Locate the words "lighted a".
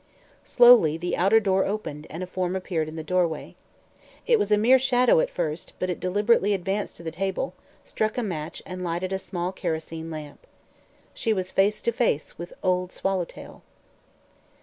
8.83-9.19